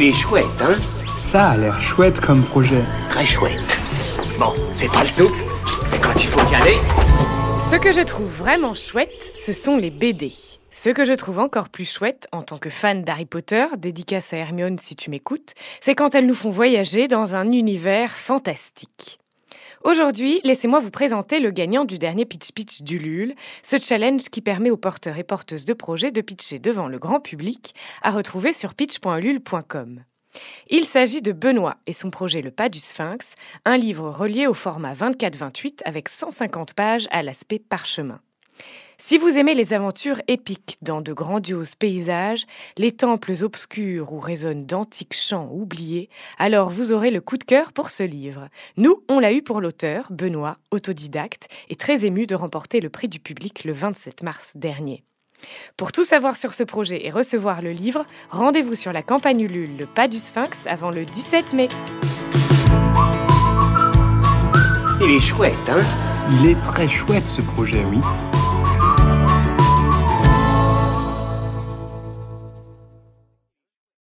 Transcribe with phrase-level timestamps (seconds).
[0.00, 0.76] Il est chouette, hein
[1.16, 2.84] Ça a l'air chouette comme projet.
[3.10, 3.80] Très chouette.
[4.38, 5.34] Bon, c'est pas le tout,
[5.90, 6.76] mais quand il faut y aller...
[7.68, 10.32] Ce que je trouve vraiment chouette, ce sont les BD.
[10.70, 14.36] Ce que je trouve encore plus chouette, en tant que fan d'Harry Potter, dédicace à
[14.36, 19.18] Hermione si tu m'écoutes, c'est quand elles nous font voyager dans un univers fantastique.
[19.84, 24.40] Aujourd'hui, laissez-moi vous présenter le gagnant du dernier Pitch Pitch du LUL, ce challenge qui
[24.40, 28.52] permet aux porteurs et porteuses de projets de pitcher devant le grand public, à retrouver
[28.52, 30.02] sur pitch.lul.com.
[30.68, 34.54] Il s'agit de Benoît et son projet Le Pas du Sphinx, un livre relié au
[34.54, 38.20] format 24-28 avec 150 pages à l'aspect parchemin.
[39.00, 42.44] Si vous aimez les aventures épiques dans de grandioses paysages,
[42.76, 47.72] les temples obscurs où résonnent d'antiques chants oubliés, alors vous aurez le coup de cœur
[47.72, 48.48] pour ce livre.
[48.76, 53.08] Nous, on l'a eu pour l'auteur, Benoît, autodidacte, et très ému de remporter le prix
[53.08, 55.04] du public le 27 mars dernier.
[55.76, 59.76] Pour tout savoir sur ce projet et recevoir le livre, rendez-vous sur la campagne Ulule
[59.78, 61.68] Le Pas du Sphinx avant le 17 mai.
[65.00, 65.78] Il est chouette, hein?
[66.32, 68.00] Il est très chouette ce projet, oui.